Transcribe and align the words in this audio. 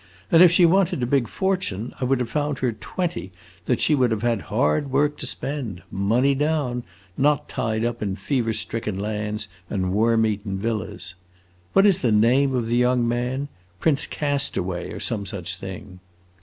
And 0.31 0.41
if 0.41 0.51
she 0.51 0.65
wanted 0.65 1.03
a 1.03 1.05
big 1.05 1.27
fortune, 1.27 1.93
I 1.99 2.05
would 2.05 2.19
have 2.21 2.29
found 2.31 2.57
her 2.57 2.71
twenty 2.71 3.31
that 3.65 3.79
she 3.79 3.93
would 3.93 4.09
have 4.09 4.23
had 4.23 4.41
hard 4.41 4.89
work 4.89 5.15
to 5.17 5.27
spend: 5.27 5.83
money 5.91 6.33
down 6.33 6.83
not 7.19 7.47
tied 7.47 7.85
up 7.85 8.01
in 8.01 8.15
fever 8.15 8.51
stricken 8.51 8.97
lands 8.97 9.47
and 9.69 9.91
worm 9.93 10.25
eaten 10.25 10.57
villas! 10.57 11.13
What 11.73 11.85
is 11.85 11.99
the 11.99 12.11
name 12.11 12.55
of 12.55 12.65
the 12.65 12.77
young 12.77 13.07
man? 13.07 13.47
Prince 13.79 14.07
Castaway, 14.07 14.91
or 14.91 14.99
some 14.99 15.23
such 15.27 15.57
thing!" 15.57 15.99